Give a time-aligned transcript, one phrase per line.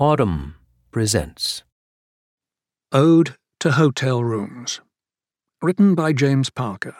[0.00, 0.54] Audm
[0.90, 1.64] presents
[2.92, 4.80] Ode to Hotel Rooms.
[5.60, 6.96] Written by James Parker.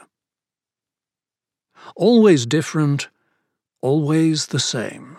[1.96, 3.08] Always different,
[3.80, 5.16] always the same.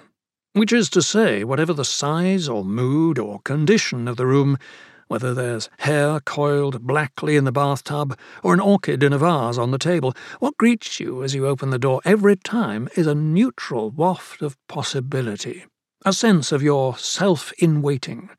[0.54, 4.60] Which is to say, whatever the size or mood or condition of the room,
[5.08, 9.72] whether there's hair coiled blackly in the bathtub or an orchid in a vase on
[9.72, 13.90] the table, what greets you as you open the door every time is a neutral
[13.90, 15.66] waft of possibility
[16.06, 18.30] a sense of your self in waiting.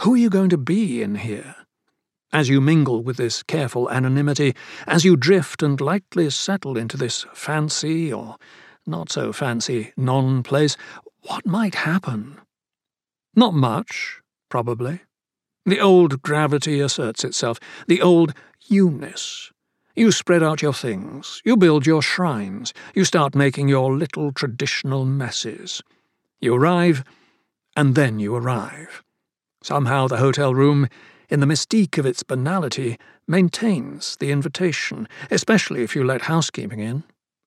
[0.00, 1.54] Who are you going to be in here?
[2.32, 4.54] As you mingle with this careful anonymity,
[4.86, 8.36] as you drift and lightly settle into this fancy or
[8.86, 10.76] not so fancy non place,
[11.22, 12.40] what might happen?
[13.34, 15.00] Not much, probably.
[15.64, 18.34] The old gravity asserts itself, the old
[18.66, 19.52] you-ness.
[19.96, 25.04] You spread out your things, you build your shrines, you start making your little traditional
[25.04, 25.82] messes.
[26.44, 27.04] You arrive,
[27.74, 29.02] and then you arrive.
[29.62, 30.88] Somehow the hotel room,
[31.30, 37.04] in the mystique of its banality, maintains the invitation, especially if you let housekeeping in.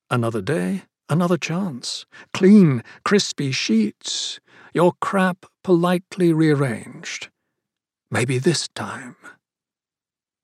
[0.09, 2.07] Another day, another chance.
[2.33, 4.39] Clean, crispy sheets.
[4.73, 7.29] Your crap politely rearranged.
[8.09, 9.15] Maybe this time.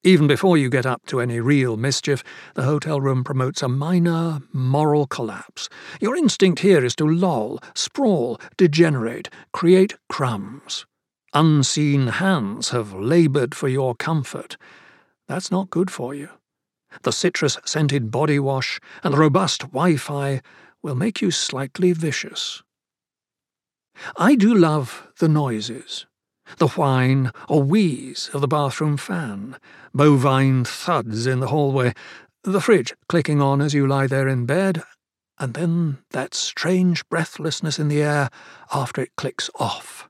[0.05, 4.41] Even before you get up to any real mischief, the hotel room promotes a minor
[4.51, 5.69] moral collapse.
[6.01, 10.85] Your instinct here is to loll, sprawl, degenerate, create crumbs.
[11.33, 14.57] Unseen hands have laboured for your comfort.
[15.29, 16.27] That's not good for you.
[17.03, 20.41] The citrus scented body wash and the robust Wi Fi
[20.81, 22.61] will make you slightly vicious.
[24.17, 26.07] I do love the noises
[26.57, 29.57] the whine or wheeze of the bathroom fan,
[29.93, 31.93] bovine thuds in the hallway,
[32.43, 34.83] the fridge clicking on as you lie there in bed,
[35.39, 38.29] and then that strange breathlessness in the air
[38.73, 40.09] after it clicks off.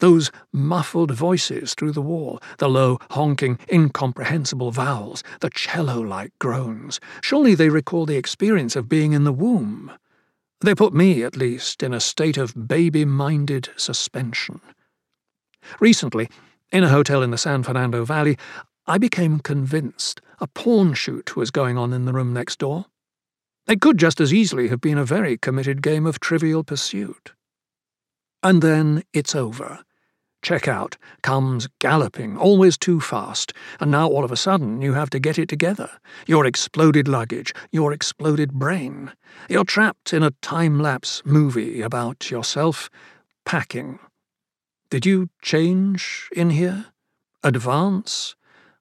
[0.00, 7.00] Those muffled voices through the wall, the low, honking, incomprehensible vowels, the cello like groans.
[7.20, 9.90] Surely they recall the experience of being in the womb.
[10.60, 14.60] They put me, at least, in a state of baby minded suspension.
[15.80, 16.28] Recently,
[16.70, 18.36] in a hotel in the San Fernando Valley,
[18.86, 22.86] I became convinced a porn shoot was going on in the room next door.
[23.66, 27.32] It could just as easily have been a very committed game of trivial pursuit.
[28.42, 29.80] And then it's over.
[30.42, 35.18] Checkout comes galloping, always too fast, and now all of a sudden you have to
[35.18, 35.90] get it together.
[36.26, 39.12] Your exploded luggage, your exploded brain.
[39.48, 42.88] You're trapped in a time lapse movie about yourself
[43.44, 43.98] packing.
[44.90, 46.86] Did you change in here?
[47.42, 48.34] Advance?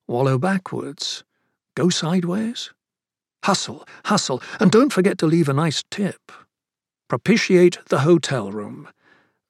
[0.07, 1.25] Wallow backwards?
[1.75, 2.71] Go sideways?
[3.43, 6.31] Hustle, hustle, and don't forget to leave a nice tip.
[7.09, 8.87] Propitiate the hotel room,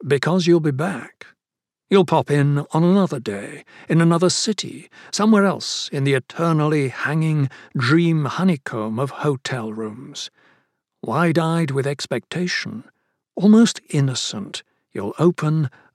[0.06, 1.28] because you'll be back.
[1.92, 7.50] You'll pop in on another day, in another city, somewhere else in the eternally hanging
[7.78, 10.32] dream honeycomb of hotel rooms.
[11.04, 12.84] Wide eyed with expectation,
[13.36, 15.70] almost innocent, you'll open